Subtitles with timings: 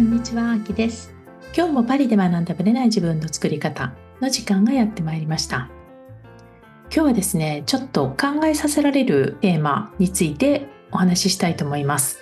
[0.00, 1.12] こんにちは、あきです。
[1.54, 3.92] 今日もパリで学んだブレない自分の作り方
[4.22, 5.68] の時間がやってまいりました。
[6.84, 12.18] 今日はですね、ちょっと考えさせられるテーマについてお話ししたいと思います。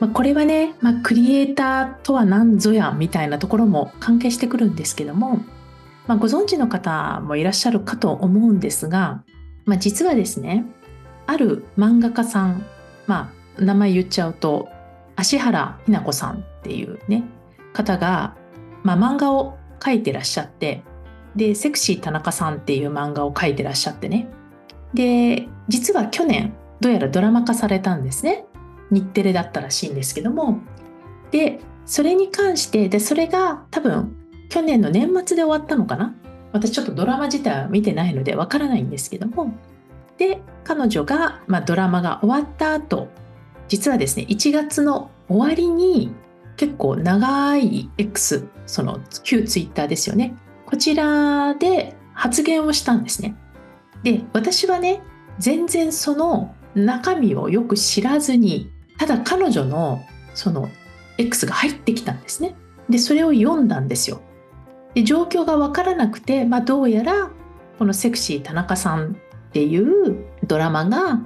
[0.00, 5.44] まあ、これはね、まあ、クリエイターとは何ぞやみたいなところも関係してくるんですけども、
[6.06, 9.22] まあ、ご存知の方もいらっしゃるかと思うんですが、
[9.66, 10.64] まあ、実はですね
[11.26, 12.64] ある漫画家さん、
[13.06, 14.70] まあ、名前言っちゃうと
[15.16, 17.24] 芦原ひな子さんっていうね
[17.72, 18.36] 方が、
[18.82, 20.82] まあ、漫画を描いてらっしゃって
[21.36, 24.28] でセクシー田中さんっていう漫画を描いてらっしゃってね。
[24.94, 28.44] で実は去年どうやらドラマ化されたんですね。
[28.90, 30.60] 日テレだったらしいんですけども。
[31.30, 34.14] でそれに関してでそれが多分
[34.50, 36.14] 去年の年末で終わったのかな。
[36.52, 39.54] 私ちょっとドラマ自体は見てないのでわからないんですけども。
[40.18, 43.08] で彼女が、まあ、ドラマが終わった後
[43.72, 46.12] 実はですね1月の終わりに
[46.58, 50.36] 結構長い X その旧 Twitter ですよね。
[50.66, 53.34] こちらで発言をしたんですね。
[54.02, 55.00] で私はね
[55.38, 60.02] 全然その中身をよく知らずにただ彼女の
[60.34, 60.68] その
[61.16, 62.54] X が入ってきたんですね。
[62.90, 64.20] でそれを読んだんですよ。
[64.92, 67.30] で状況が分からなくて、まあ、どうやら
[67.78, 71.20] このセクシー田中さんっていうドラマが、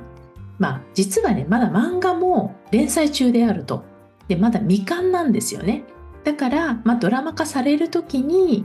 [0.58, 3.84] まあ、実はねまだ漫画も連載中であると。
[4.28, 5.84] でまだ未完なんですよね。
[6.24, 8.64] だから、まあ、ドラマ化される時に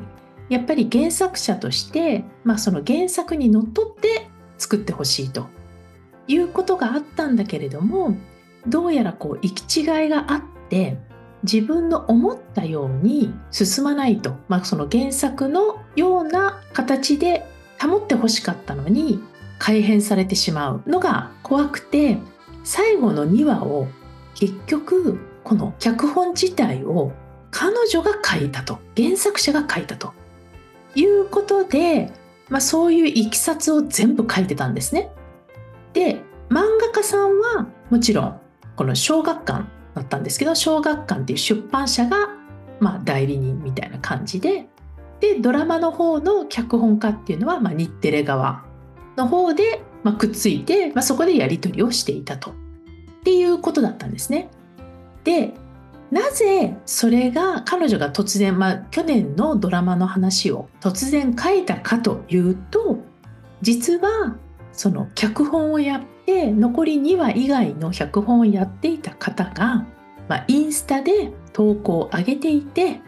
[0.50, 5.48] やっぱり原作者として、まあ、その原作にのっとって作ってほしいと。
[6.28, 8.16] いうことがあったんだけれども
[8.68, 10.98] どうやらこう行き違いがあって
[11.44, 17.46] 自分の思ったように進まないと、まあ、その原作のような形で
[17.82, 19.24] 保ってほしかったのに
[19.62, 22.18] 改変されてしまうのが怖くて
[22.64, 23.88] 最後の2話を
[24.34, 27.12] 結局この脚本自体を
[27.52, 30.14] 彼女が書いたと原作者が書いたと
[30.96, 32.12] いうことで、
[32.50, 35.12] まあ、そういういきさつを全部書いてたんですね。
[35.94, 38.42] で漫画家さんはもちろん
[38.76, 42.30] この小学館だったんですけど小学館っていう出版社が、
[42.80, 44.66] まあ、代理人みたいな感じで
[45.20, 48.71] でドラマの方の脚本家っていうのは、まあ、日テレ側
[49.18, 52.54] の方で、まあ、くっついて、まあ、そこでやり取りをしていたとっ
[53.24, 54.50] ていうことだったんですね。
[55.24, 55.54] で
[56.12, 62.98] なぜそれが彼女が突然、まあ、去年のドラマの話を突然書いたかというと
[63.62, 64.36] 実は
[64.74, 69.86] その脚本をやって残り2話以外の脚本をやっていた方が、
[70.28, 73.00] まあ、インスタで投稿を上げていて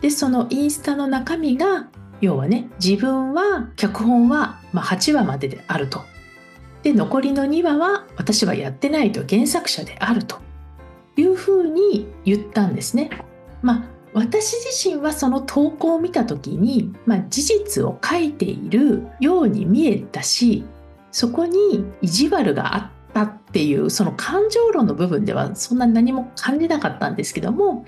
[0.00, 1.88] でそのインスタの中身が
[2.20, 6.04] 要はね自分は脚本はま8話までであると
[6.82, 10.38] で残りの2話は私はやってないと原作者であると
[11.16, 13.10] いうふうに言ったんですね。
[13.62, 20.64] まあ私自身はその投稿を見た時に、まあ、事実を書いているように見えたし
[21.12, 27.86] そこに意地悪があったっていうその感情論の部分ではそんな何も感じなかったんですけども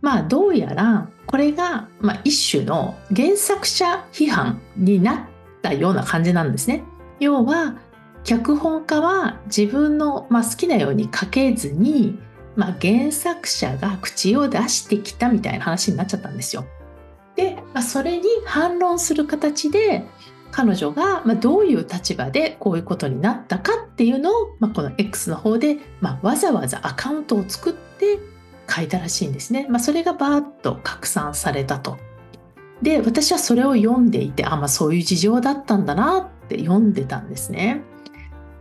[0.00, 5.20] まあどうやらこれが、まあ、一種の原作者批判になっ
[5.62, 6.82] たような感じなんですね。
[7.20, 7.76] 要は
[8.24, 12.18] 脚本家は自分の、まあ、好きなように書けずに、
[12.56, 16.64] まあ、原作者が口を出してきたみたいな話になっちゃったんですよ。
[17.36, 20.04] で、まあ、それに反論する形で
[20.50, 28.18] 彼女がまどういう立場でこういうことになったかっていうのを、まあ、この X の方で、まあ、わざわざアカウントを作って
[28.70, 29.66] 書いたらしいんですね。
[29.68, 31.98] まあ、それがバーッと拡散されたと。
[32.82, 37.82] で私はそれを読んでいてあまあそういう事情だったんだなって読んでたんですね。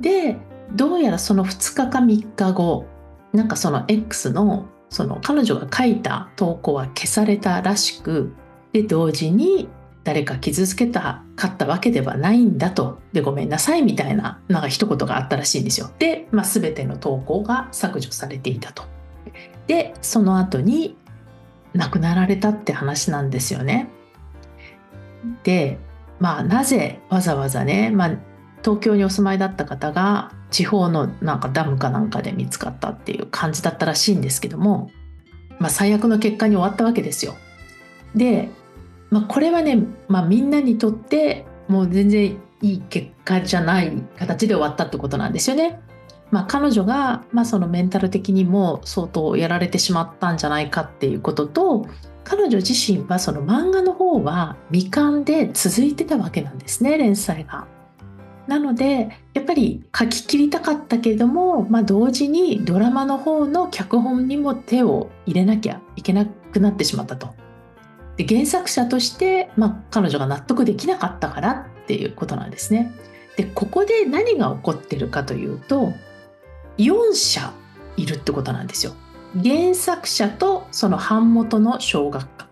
[0.02, 0.38] で
[0.74, 2.86] どうやらその2日か3日後
[3.34, 8.34] なんかその X のその彼女が書いた投稿は消されたらしく
[8.74, 9.70] で同時に
[10.04, 18.84] 誰か傷つけたかったわけではないんだとでごめんなさいみたいななんか一言があったらしいんですよで、まあ、全ての投稿が削除されていたと
[19.70, 20.98] でその後に
[21.74, 23.88] 亡くなられたって話なんですよね
[25.44, 25.78] で
[26.20, 28.18] まあなぜわざわざね、まあ、
[28.64, 34.90] 東京にお住まいだった方が地方のなんかダムかなんかで見つかったっていう感じだったらしいんですけども、
[35.60, 37.36] まあ、最悪の結果に終わったわけですよ
[38.16, 38.50] で
[39.12, 45.80] まあ、これはね、まあ、みんなにとってもう全然いい結果じゃない形で終わったってことなんですよね。
[46.32, 51.88] まあ、彼女が、まあ、そのメンタル的にも相当やられてしまったんじゃないかっていうことと
[52.24, 57.68] 彼女自身はその漫画の方は未完で続いてたわけなんですね連載が。
[58.48, 67.36] なのでやっぱり書き切りたかったけども、まあ、同時にドラマの方の脚本にも手を入れなきゃいけなくなってしまったと。
[68.18, 71.52] で原作者として、まあ、彼女が納得できなかったから
[71.84, 72.92] っていうことなんですね。
[73.38, 75.94] でここで何が起こってるかというと
[76.80, 77.54] 4社
[77.98, 78.94] いるってことなんですよ。
[79.44, 82.50] 原作者とその版元の小学館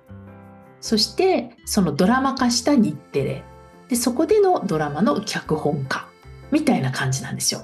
[0.80, 3.44] そしてそのドラマ化した日テレ。
[3.90, 6.08] でそこでのドラマの脚本家。
[6.52, 7.62] みたいな感じなんですよ。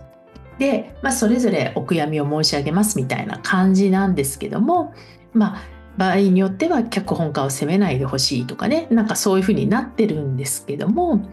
[0.58, 4.94] で、まあ、それぞれお悔やみを申し上げますみたいな感じなんですけども
[5.34, 5.62] まあ
[5.98, 8.88] 場合によっては脚本家を責めないでほしいとかね。
[8.90, 11.30] なんかそういうふうになってるんですけども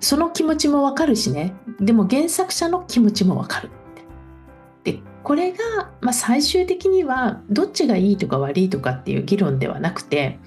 [0.00, 1.54] その気持ちもわかるしね。
[1.80, 3.70] でも原作者の気持ちもわかる。
[5.24, 10.38] これが、まあ、最終的にはどっちがいいとか悪いとかっていう議論ではなくて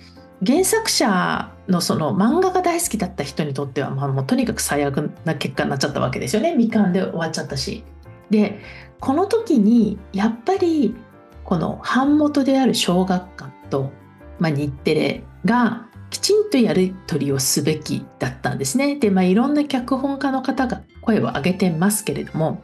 [0.45, 7.83] 原作者のその漫画が大好きだった人にとっては、まあ、もうとにかく最悪な結果になっちゃったわけですよね未完で終わっちゃったし。
[8.29, 8.59] で
[8.99, 10.95] この時にやっぱり
[11.43, 13.91] この版元である小学館と、
[14.39, 18.95] まあ、日テレがきちんとやり取りをすべきだったんですね。
[18.97, 22.61] で、まあ、いろんな脚本家の方が声を上げてますけれども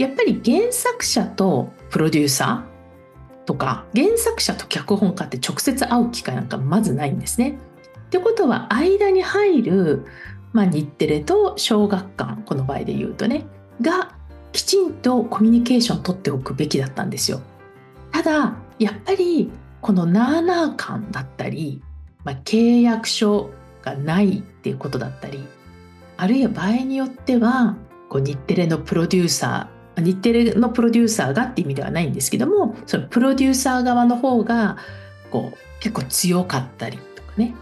[0.00, 7.58] やっぱり原作者とプロデューサーとか原作者と脚本家って直接会う機会なんかまずないんですね。
[8.06, 10.04] ってことは間に入る、
[10.52, 13.46] まあ、日テレと小学館この場合で言うとね
[13.80, 14.16] が
[14.52, 17.40] きちんとコミュニケーションを取っておくべきだったんですよ。
[18.10, 19.50] ただやっぱり
[19.80, 21.82] このナーナー感だったり
[22.24, 23.50] まあ、契約書
[23.82, 25.46] がないっていうことだったり
[26.16, 27.76] あるいは場合によっては
[28.08, 34.78] こう日テレのプロデューサー日テレのプロデューサーがって意味ではないんですけどもそのプロデューサー側の方が
[35.30, 37.54] こう結構強かったりとかね。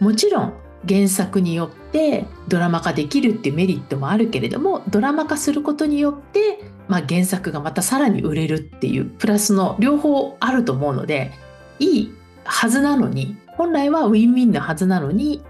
[0.00, 0.54] もちろん
[0.88, 11.32] 原作によってドラマ化できるっていうメリットもあるけれどもドラマ化することによって、まあ、原作がまたさらに売れるっていうプラスの両方あると思うので
[11.78, 15.42] いいはずなのに本来はウィンウィンなはずなのに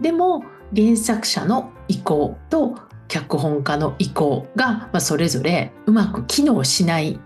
[0.00, 0.44] でも
[0.74, 2.78] 原作者の意向と
[3.14, 7.20] 脚本家の意向が、まそれぞれうまく機能しない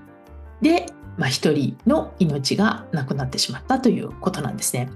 [0.61, 0.85] で、
[1.17, 4.91] まあ、一人の命がなくなってしまったということなんですね。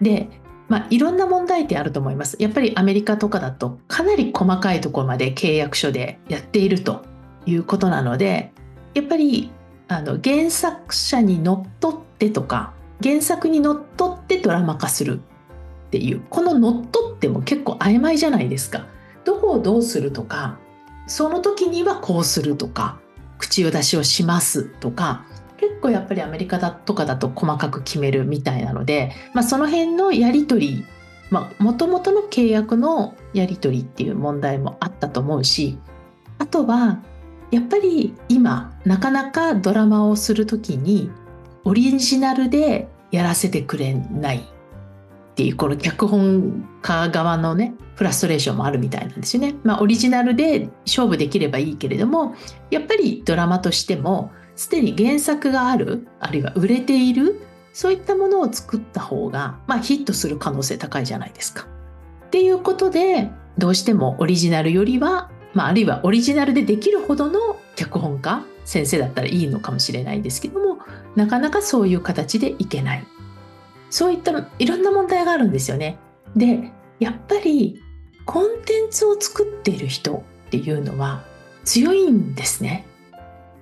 [0.00, 0.28] で、
[0.68, 2.36] まあ、いろんな問題点あると思います。
[2.40, 7.02] やっぱりアメリカとかだとかなり細かいところまで契約書でやっていると
[7.46, 8.52] いうことなので
[8.94, 9.52] やっぱり
[9.86, 18.86] あの原作者にのっとってとか原作にのっとってドラマ化するっていうこののっとっても結構曖昧じゃないですか。
[19.24, 20.58] どこをどうするとか
[21.06, 22.98] その時にはこうするとか
[23.38, 25.24] 口を出しをしますとか
[25.56, 30.84] 結構やっぱりアメリカだとかだと細かく決めるみたいなので、まあ、その辺のやり取り
[31.58, 35.78] もともとの契約のやり取りっていう問題もあったと思うし
[36.38, 37.02] あとは
[37.50, 41.10] やっぱり今なかなかドラマをする時に
[41.64, 44.53] オリジナルでやらせてくれない
[45.34, 49.56] っていうこの脚本家側のねフラストレーションもあるみたいなんですよね。
[49.64, 52.36] まあオリジナルで勝負できればいいけれども
[52.70, 57.40] やっぱりドラマとしてもすでに原作があるあるいは売れている
[57.72, 61.66] そういったものを作った方が、まあ、ヒットする可能性高いじゃないですか。
[62.26, 70.78] っていうことでどうしてもオリジナルよりは、まあ、あるいはオリジナルでできるほどの脚本家先生だったらいいのかもしれないですけども
[71.16, 73.06] なかなかそういう形でいけない
[73.94, 75.98] そういったいろんな問題があるんですよね。
[76.34, 77.80] でやっぱり
[78.24, 81.22] コンテンツを作っている人っていうのは
[81.62, 82.88] 強いんですね。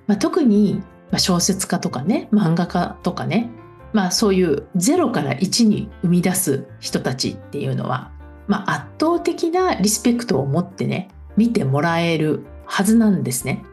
[0.07, 0.81] まあ、特に
[1.17, 3.51] 小説家とかね漫画家とかね、
[3.93, 8.11] まあ、そういう0から1に生み出す人たちっていうのは、
[8.47, 13.63] まあ、圧倒的なリスペクトを持ってね見てもらえるはずなんですね。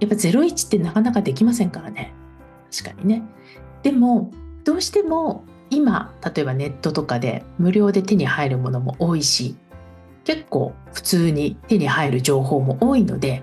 [0.00, 2.12] やっぱ01ってなかなかできませんからね。
[2.76, 3.22] 確かにね。
[3.84, 4.32] でも
[4.64, 9.56] どうしても今例えばネットとかで無料で手に入るものも多いし
[10.24, 13.42] 結構普通に手に入る情報も多いので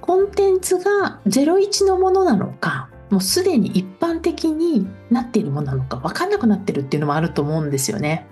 [0.00, 8.26] コンテンツが01のものなのかもうすでに一般的になっているものなのか分かんなくなってるっていうのもあると思うんですよね。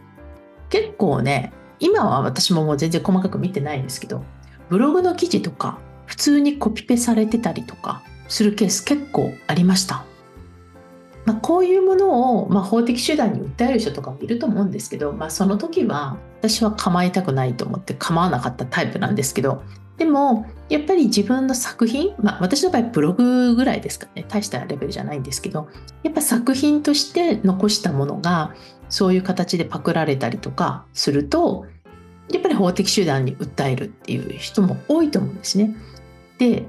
[0.71, 4.25] 結構ね今は私ももう全然細かく見てないんですけど
[4.71, 10.04] ブログの記事とか普通にコピペされてたりとかするケース結構ありました。
[11.25, 19.62] まあ、こういうものを、ま、法的手段に訴える人とかもいると思うんですけど、まあ、その時は私は構いたくないと思って構わなかったタイプなんですけど
[19.97, 25.69] でもやっぱり自分の作品、まあ、私の場合ブログぐらいですかね大したレベルじゃないんですけど
[26.02, 28.54] やっぱ作品として残したものが
[28.88, 31.66] そういう形でパクられたりとかすると
[32.31, 35.76] やっぱり法的手段に訴えるっていう人も多いと思うんですね。
[36.38, 36.64] で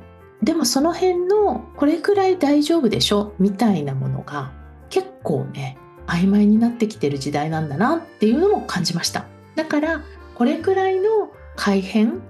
[0.45, 4.51] でもその辺のこれくらい大丈夫でしょみたいなものが
[4.89, 9.25] 結構ね曖昧になってきてる時代なんだなっていうのも感じました
[9.55, 10.03] だから
[10.35, 12.21] これくらいの改変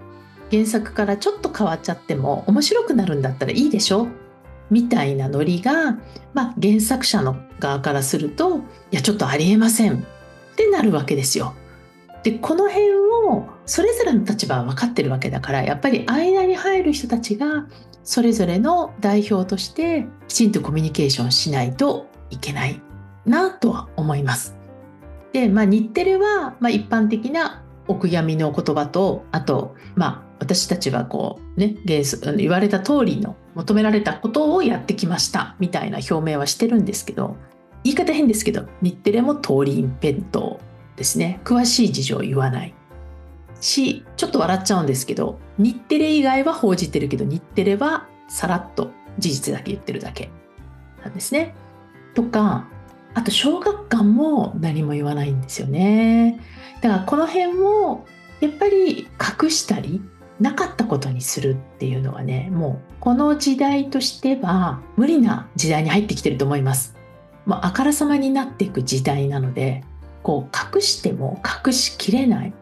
[0.50, 4.08] 原作からちょっと変わっちゃっても面白くなるんだったらいいでしょ
[4.70, 5.98] みたいなノリが、
[6.34, 9.98] まあ、原作者の側からするといやちょっとありえませんっ
[10.56, 11.54] てなるわけですよ。
[12.26, 12.92] でこの辺
[13.28, 17.68] をそれぞれの立場は分かってるわけだからやっぱり間に入る人たちが
[18.04, 22.82] それぞれの代表としてきちんとコミュニケーションしないといけない
[23.28, 24.56] なとは思います。
[25.34, 37.36] で、まあ、日テレは、まあ、一般的なお悔やみの言葉とあと、まあ、私たちはこうね言われた通りの求められたことをやってきましたみたいな表明はしてるんですけど
[37.84, 40.58] 言い方変ですけど日テレも通り一辺倒
[40.96, 42.74] ですね詳しい事情を言わない
[43.62, 50.30] しちょっと笑っちゃうんですけど日テレ以外は報じてるけど日テレはさらっと事実だけ言ってるだけ
[51.04, 51.56] なんですね。
[52.16, 52.68] とか
[53.14, 56.42] あと小学館も何も言わないんですよね。
[56.82, 58.06] だからこの辺も
[58.42, 59.08] やっぱり
[59.44, 60.02] 隠したり
[60.40, 66.96] なかったことにするっていうのはねもうこの時代としては無理な時代に入ってきてると思います。
[67.46, 69.84] もうあからさまになっていく時代なので
[70.26, 72.54] こう隠しても隠しきれない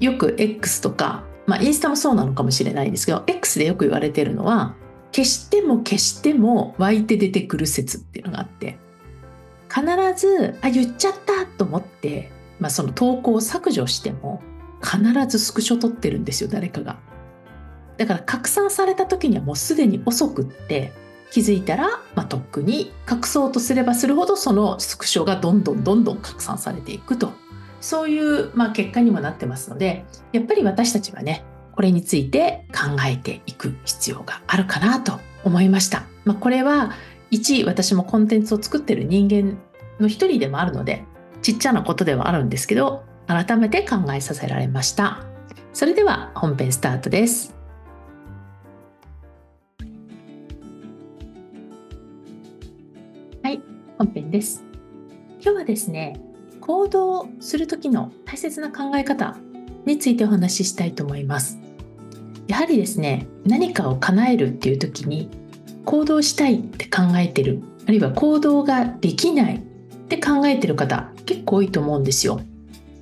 [0.00, 4.74] よく X とか、まあ、インスタもそうなのかもしれないんですけど X でよく言われてるのは
[5.12, 8.78] 消しても消しても湧いて出てくる説っていうのがあって
[9.70, 12.30] 必ずあ言っちゃったと思って、
[12.60, 14.42] まあ、その投稿を削除しても
[14.82, 16.98] 必ずスクショ撮ってるんですよ誰かが。
[17.96, 20.92] だから拡散された時にはもうすでに遅くって
[21.30, 27.32] 気づいたら、まあ、とっくに隠そうとすればするほどそのスクショがどんどんどんどん拡散されていくと
[27.80, 36.04] そういう、まあ、結果にもなってますのでやっぱり私たちはねこれについて考えていく必要があるかなと思いました。
[36.24, 36.92] まあ、これは
[37.30, 39.58] 一私もコンテンツを作ってる人間
[40.00, 41.04] の一人でもあるので
[41.42, 45.24] ちっちゃなことではあるんですけど改めて考えさせられました。
[45.72, 47.55] それでは本編スタートです。
[53.98, 54.62] 本編です。
[55.40, 56.20] 今日はですね、
[56.60, 59.38] 行動する時の大切な考え方
[59.86, 61.58] についてお話ししたいと思います。
[62.46, 65.30] やはりですね何かを叶えるっていう時に
[65.84, 69.60] 行動したいって考えてるあるいは行動ができないっ
[70.08, 72.40] て考えてる方結構多いと思うんですよ、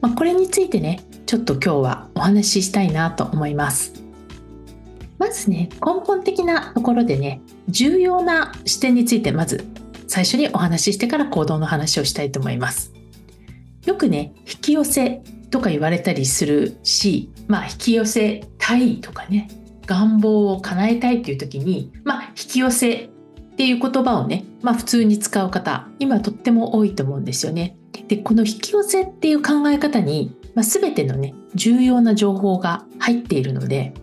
[0.00, 4.02] まあ、これについてねちょっと今日はお話ししたいなと思います。
[5.18, 9.66] まずね根本的なところでね重要な視点についてまず
[10.14, 12.92] 最初にお話ししてから行動の話をしたいと思います
[13.84, 19.48] よくね引き寄せとか言われたりするし、まあ、引き寄せたいとかね
[19.86, 23.08] 願望を叶えたいっていう時に、まあ、引き寄せっ
[23.56, 27.76] ていう言葉をね、まあ、普通に使う方今とっても多いと思うんですよね。
[28.06, 33.94] でこの引き寄せっていう考え方に、まあ、全てのね重要な情報が入っているので、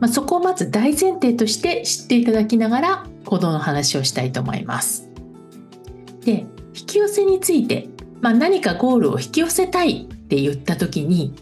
[0.00, 5.09] まあ、そこをまず大前提として知っていただきながら行動の話をしたいと思います。
[6.24, 7.88] で引き寄せについて
[8.20, 11.34] まあ、何かゴールを引き寄せたいって言った時に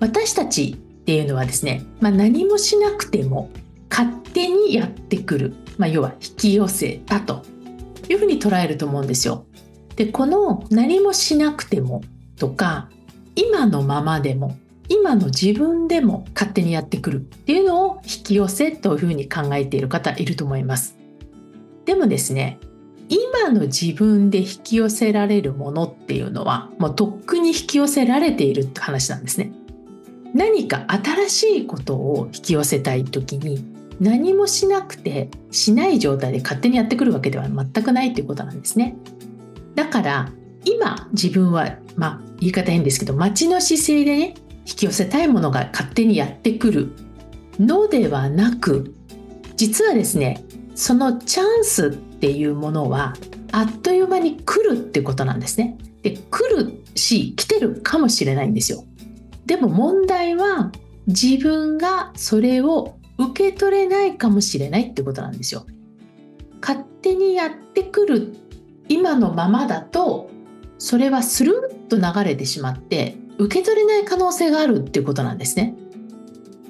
[0.00, 3.50] 私たちっていうのはですね、まあ、何もしなくても
[3.90, 7.42] 勝手にやってくる、まあ、要は引き寄せたと
[8.08, 9.44] いうふうに捉えると思うんですよ。
[9.96, 12.02] でこの何もしなくても
[12.38, 12.88] とか
[13.36, 14.56] 今のままでも
[14.88, 20.96] 今の自分でも勝手にやってくるっていうのを引き寄せというふうに考えている方いると思います。
[21.84, 22.58] でもですね
[23.10, 29.52] 今の自分で引き寄せられるものっていうのはもうとっくに引き寄せられているって話なんですね。
[30.32, 33.64] 何か新しいことを引き寄せたい時に
[33.98, 38.96] 何もしなくてしない状態で勝手にやってくるわけでは全くないということなんですね。
[39.74, 40.30] だから
[40.64, 44.34] 今自分はまあ言い方変ですけど待の姿勢でね
[44.66, 46.92] 引き寄せたいものが勝手にやってくる
[47.58, 48.94] のではなく
[49.56, 53.14] 実はですねそのチャンスっていうものは
[53.52, 55.76] あっという間に来るってことなんですね。
[56.02, 58.84] で来るし来てるかもしれないんですよ。
[59.46, 60.72] でも問題は
[61.06, 65.66] 自分がそれを受け取れないかもしれないってことなんですよ。
[66.60, 68.36] 勝手にやってくる
[68.88, 70.30] 今のままだと
[70.78, 75.74] それはスルッと流れてしまって受け取れない可能性があるっていうことなんですね。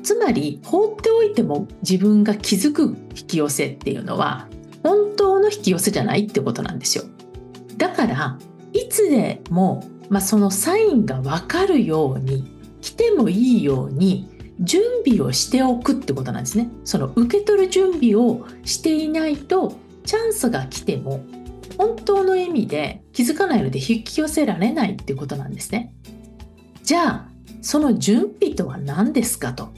[0.02, 4.48] つまり放っておいても自分が気づく引き寄せっていうのは
[4.82, 7.04] 本当の引き寄せじゃないってことなんですよ。
[7.76, 8.38] だから
[8.72, 12.46] いつでも、まあ、そのサインが分かるように
[12.80, 14.28] 来てもいいように
[14.60, 16.70] 準備をしておくってことなんですね。
[16.84, 21.24] その受け取る準備をしていないとチャンスが来ても
[21.78, 25.94] 本当の意味で気づかないので引き寄せられないってことなんですね。
[26.82, 27.28] じゃあ
[27.62, 29.72] その準備とは何ですかと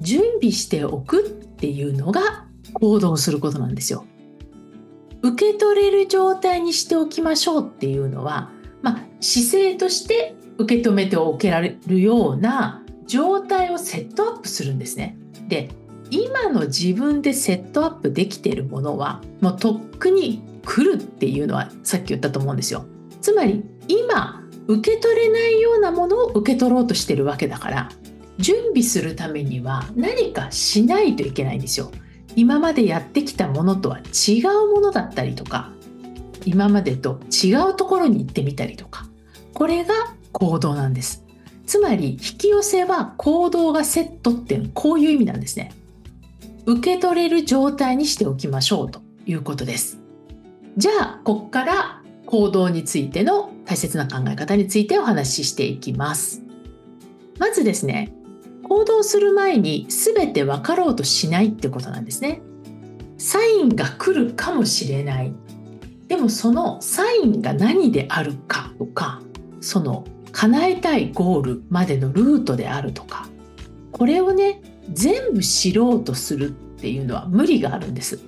[0.00, 4.04] 準備しておくっていうのが行動することなんですよ。
[5.22, 8.50] 受け取れる状態にしておきましょうっていうのは、
[8.82, 15.16] まあ、姿勢として受け止めておけられるような状態をセットアップするんですね。
[15.48, 15.70] で
[16.10, 22.84] 今の自分でセットアップできているものはもうとっくに来るっていうのはさっき言ったと思うんですよ。
[23.20, 27.88] つまり今受け取れないようなものを受け取ろうとしてるわけだから
[28.38, 31.90] 準備するためには何かしないといけないんですよ。
[32.36, 35.70] 今までやってきたものとは違うものだったりとか
[36.44, 39.06] 今までと違うところに行ってみたりとか
[39.52, 39.94] これが
[40.32, 41.24] 行動なんです。
[41.66, 45.72] つまり引き寄せは行動がセットっていうこういう意味なんですね。
[46.66, 50.00] 受け取れる状態にしておきましょうということです。
[50.76, 56.42] じゃあここから行動についての大切な考え方についてお話ししていきます。
[57.38, 58.12] まずですね
[58.74, 62.42] 行動する前に全て分かろうとしないってことなんですね。
[63.18, 65.32] サインが来るかもしれない。
[66.08, 69.22] でもそのサインが何であるかとか、
[69.60, 73.28] その叶えたいゴールまでのルートであるとか、
[73.92, 74.60] これをね、
[74.92, 78.18] 全部知ろうとするっていうのは無理があるんです。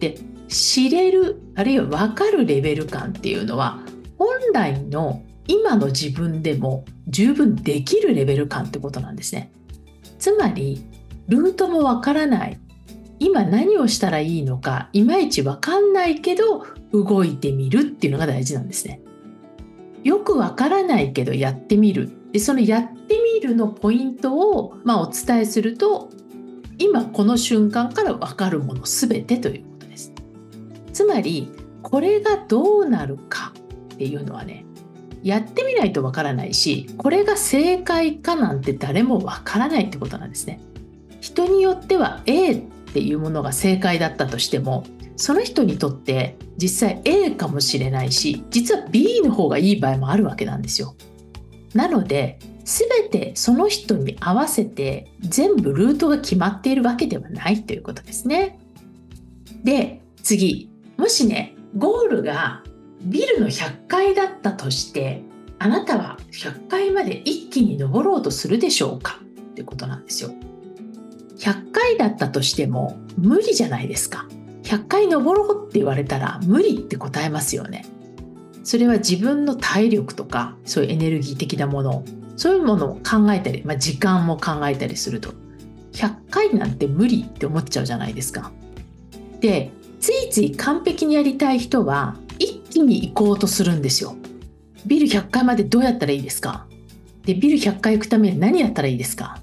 [0.00, 0.18] で、
[0.48, 3.78] 知れる、あるいは分かるレベル感っていうのは、
[4.18, 9.52] 本来の今の自分でも十分できるレベル感ってことなんですね。
[10.22, 10.86] つまり
[11.26, 12.60] ルートもわからない
[13.18, 19.00] 今何をしたらいいのかいまいちわかんないけど動いてみるっていうのが大事なんですね。
[20.04, 26.08] よくわからないけどやってみるでそのやってみるのポイントを、まあ、お伝えすると
[26.78, 30.12] 今この瞬間からわかるもの全てということです。
[30.92, 31.50] つまり
[31.82, 33.52] これがどうなるか
[33.94, 34.66] っていうのはね
[35.22, 40.60] やってみないとわからないしこれが正解かなんて誰もわからないってことなんですね。
[41.20, 42.60] 人によっては A っ
[42.92, 44.84] ていうものが正解だったとしても
[45.16, 50.96] その人にとって実際 A かもしれないし実は B の方がいい場合もあるわけなんですよ。
[51.74, 58.58] なので全てその人に合わせて全部ルートが決まっているわけではないということですね。
[59.64, 62.61] で次もしねゴールが
[63.04, 65.22] ビルの100階だったとして
[65.58, 69.20] あなたは100階まで一気に登ろうとするでしょうか？
[69.52, 70.30] ってことなんですよ。
[71.38, 74.26] 100回だったとしても無理じゃないですか。
[74.62, 77.84] 100回登ろうって言われたら無理って答えますよね。
[78.64, 82.04] それは自分の体力とかそういうエネルギー的なもの
[82.36, 85.34] そういうものを考えたり、まあ、時間も考えたりすると
[85.92, 88.52] 100回なんて無理って思っちゃうじゃないですか。
[89.40, 92.16] でついつい完璧にやりたい人は
[92.72, 94.16] 気に行こうとするんですよ。
[94.86, 96.66] ビル100階までどうやったらいいですか？
[97.24, 99.38] で、ビル100階行くために何やったらいいですか？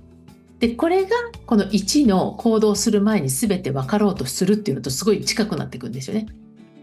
[0.60, 1.10] で、これが
[1.46, 6.26] この1の行動する前に全て分かろうとするっていうのとすごい近くなっていくんですよね。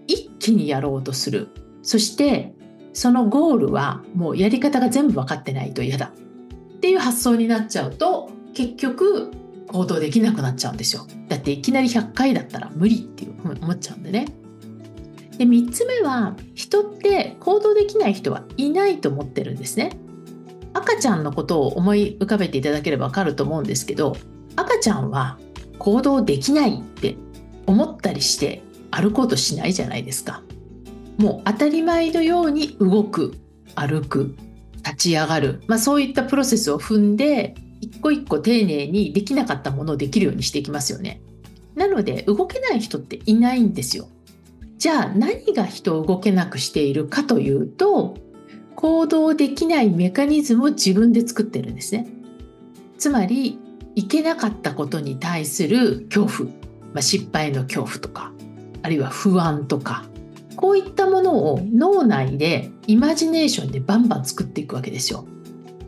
[0.06, 1.48] 一気にやろうとする。
[1.82, 2.54] そして、
[2.92, 6.12] そのゴールはもうやり方が全部分かってないと嫌だ
[6.76, 9.32] っていう発想になっちゃうと結局
[9.68, 11.06] 行動できなくなっちゃうんですよ。
[11.28, 14.26] だっていきなり100回だったら無理っていう思っちゃうんでね。
[15.38, 19.90] で3つ目は人って行動できない人はいないと思ってるんですね。
[20.72, 24.16] 赤ちゃんのことを思い浮かべていただければわかると思うんですけど
[24.56, 25.38] 赤ちゃんは
[25.78, 27.16] 行動できないって
[27.66, 30.42] 思ったりして歩こうとしないじゃないですか。
[31.18, 33.34] もう当たり前のように動く
[33.74, 34.36] 歩く
[34.76, 41.20] 立ち上がる、まあ、そういったプロセスを踏んで一個一個丁寧にできなかったものをできるようにしていきますよね。
[41.74, 44.08] なので動けない人っていないんですよ。
[44.86, 48.14] じゃあ何が人を動けなくしているかというと
[48.76, 52.06] 行動できないメカニズムを自分で作ってるんですね。
[52.96, 53.58] つまり
[53.96, 56.50] いけなかったことに対する恐怖、
[56.92, 58.30] まあ、失敗の恐怖とか
[58.84, 60.04] あるいは不安とか
[60.54, 65.26] こういったものを脳内でイマジネーションでバンバン作っていくわけですよ。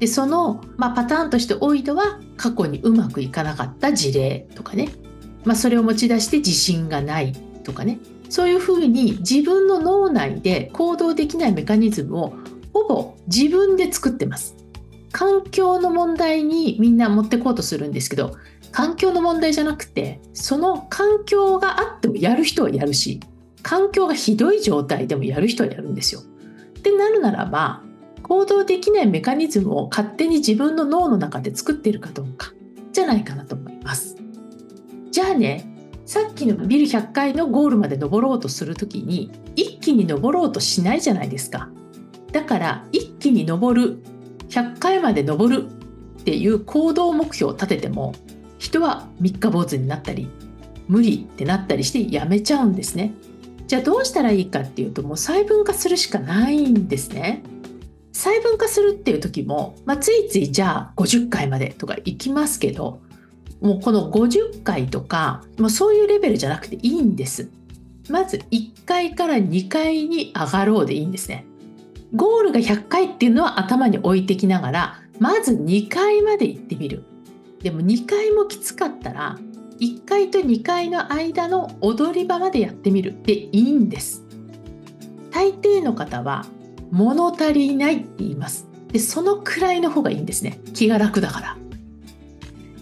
[0.00, 4.88] でその、まあ、パターンとして多いのは過去にうまくいかなかった事例とかね、
[5.44, 7.32] まあ、それを持ち出して自信がない
[7.62, 12.34] とかねそういうふうに自分の脳内で行動できないメカニズムを
[12.72, 14.56] ほぼ自分で作ってます。
[15.12, 18.36] 環境の問題にみんな持ってこうとするんですけど
[18.72, 23.20] 環境の問題じゃなくてその環境があってもやる人はやるし
[23.62, 26.20] 環境がひどい状態でもやる人はやるんですよ。
[26.20, 27.82] ってなるならば
[28.22, 32.52] 行動できないメカニズムを勝手に自分の脳の中で作っているかどうか
[32.92, 34.16] じゃないかなと思います
[35.10, 35.77] じゃあね
[36.08, 41.68] さっきのビル100階のゴールまで登ろうとする時に一気に登ろうとしないじゃないですか。
[42.32, 44.02] だから一気に登る
[44.48, 48.14] 100回まで登るっていう行動目標を立てても
[48.58, 50.30] 人は三日坊主になったり
[50.88, 53.12] 無理ってなったりしてやめちゃうんですね。
[53.66, 57.42] じゃあどうしたらいいかっていうともう細分化するしかないんですね。
[58.14, 63.02] 細分化するっていう時も、まあ、ついついじゃあ50回までとか行きますけど
[63.60, 67.48] もうこの50回とかもうそういうレベルじゃなくていいんです。
[68.08, 71.44] まず1回から2回に上がろうでいいんですね。
[72.14, 77.04] ゴールが100回っていうのは頭に置いてきながらまず2回まで行ってみる。
[77.62, 79.38] でも2回もきつかったら
[79.80, 83.14] 1階と2階の間の踊り場までやってみる。
[83.24, 84.24] でいいんです。
[85.30, 86.46] 大抵の方は
[86.90, 88.66] 物足りないって言います。
[88.92, 90.60] でそのくらいの方がいいんですね。
[90.72, 91.56] 気が楽だから。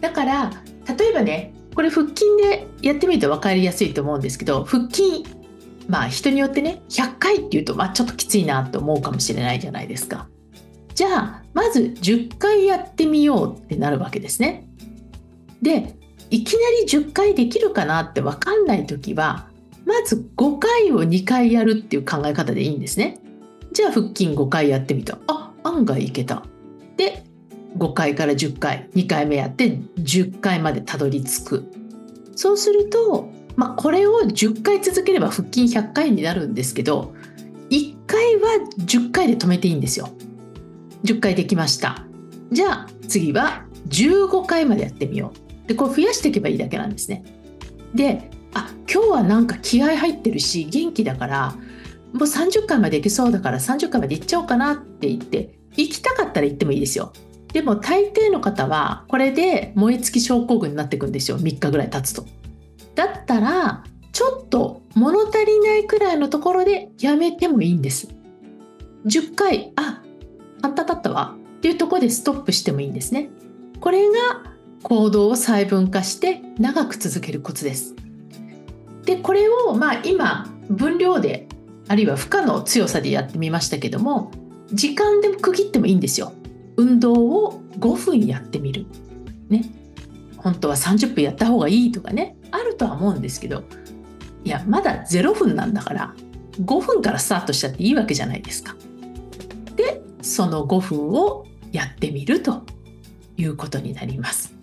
[0.01, 0.53] だから
[0.89, 5.25] 例えばねこれ腹筋でやってみると分かりやすいと思うんですけど腹筋
[5.89, 10.29] まあ人によってね100回っていうと、まあ、ちょっときついなと思うかもしれないじゃないですか。
[10.95, 14.67] じゃあまず10回やってみようってなるわけですね。
[15.61, 15.95] で
[16.31, 19.49] いきなり10回できるかなって分かんない時は
[19.85, 23.21] まず5回を2回やるっていう考え方でいいんですね。
[23.73, 25.19] じゃあ腹筋5回やってみた。
[25.27, 26.43] あ案外いけた。
[26.97, 27.26] で
[27.77, 31.65] 5回から10回2回目やって10回までたどり着く。
[32.35, 37.15] そうすると、まあ、これを10回続ければ腹筋100回になるんですけど
[37.71, 40.11] 1回は10回で止めていいんですよ。
[41.05, 42.05] 10回できました。
[42.53, 45.33] じゃあ次は15回までやってみよ
[45.65, 45.69] う。
[45.69, 47.25] でこれ増やしていけばいいだけなんですね。
[47.95, 51.55] であ今日はなんか気合入ってるし元気だから
[52.13, 57.13] もう30回まで行けそうだから30回まで行っちゃおうかなって言って行きたかったら行ってもいいですよ。
[57.53, 61.39] でも大抵の方はこれで燃え尽き症候群になっていくんですよ。
[61.39, 62.27] 3日ぐらい経つと。
[62.95, 68.09] だったらちょっと物足りないくらいのところでやめてもいいんです。
[69.07, 70.03] 10回あ
[70.63, 71.37] あんただったわ。
[71.57, 73.31] っていうところでストップしてもいいんですね。
[73.81, 74.43] これが
[74.83, 77.95] 行動を細分化して長く続けるコツです。
[79.05, 81.49] でこれをまあ今分量で
[81.89, 84.33] あるいは負荷の強さでやってみましたけども
[84.73, 86.33] 時間で区切ってもいいんですよ。
[86.77, 88.87] 運動を5分やってみる
[89.49, 89.65] ね
[90.37, 93.65] 本当は30分やった方がいいとかねあるとは思うんですけど
[94.45, 96.15] いやまだ0分なんだから
[96.61, 98.77] 5分からスタートしちゃっていいわけじゃないですか。
[99.77, 102.65] でその5分をやってみると
[103.37, 104.55] いうことになります。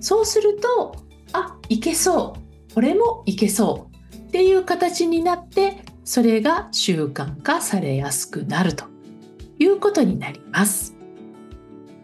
[0.00, 0.96] そうすると
[1.32, 2.36] あいけそ
[2.70, 8.84] うこれもいけそうっていう形になってそれが習慣化されやすくなると
[9.58, 10.97] いうことになります。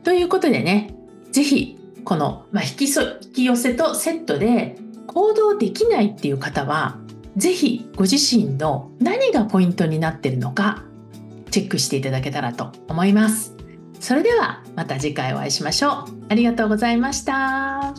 [0.04, 0.94] ということでね、
[1.32, 6.98] ぜひこの、まあ、引きそ引き寄せとセットで行動できないっていう方は、
[7.36, 10.84] ぜひご自身の何がポイントになってるのか
[11.50, 13.56] チェックしていただけたらと思います。
[13.98, 15.92] それではまた次回お会いしましょう。
[16.28, 17.94] ありがとうございました。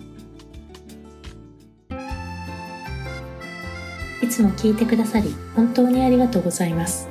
[4.21, 7.09] いつも聞いてくださり本当にありがとうございます。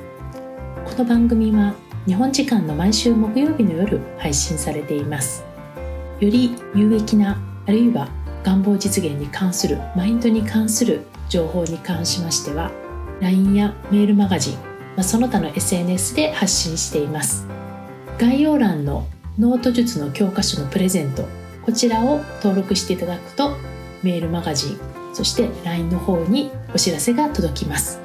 [0.85, 1.73] この番組は
[2.05, 5.43] 日本時間の毎週木曜日の夜配信されています。
[6.19, 8.07] より有益なあるいは
[8.43, 12.71] 願望実現に関するマインドに関する情報に関しましては
[13.21, 14.59] LINE やメールマガジン、ま
[14.97, 17.47] あ、その他の SNS で発信しています
[18.17, 19.07] 概要欄の
[19.39, 21.27] ノート術の教科書のプレゼント
[21.63, 23.57] こちらを登録していただくと
[24.03, 24.79] メールマガジン
[25.13, 28.04] そして LINE の方にお知らせが届きます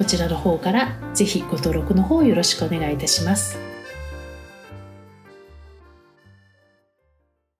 [0.00, 3.69] こちらの方からぜひご登録の方よろしくお願いいたします。